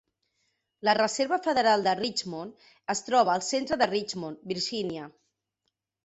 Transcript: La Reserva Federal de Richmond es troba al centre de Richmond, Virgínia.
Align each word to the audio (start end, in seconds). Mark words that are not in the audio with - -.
La 0.87 0.93
Reserva 0.97 1.37
Federal 1.47 1.83
de 1.87 1.91
Richmond 1.99 2.65
es 2.93 3.03
troba 3.09 3.31
al 3.39 3.43
centre 3.49 3.77
de 3.83 3.89
Richmond, 3.91 4.41
Virgínia. 4.53 5.05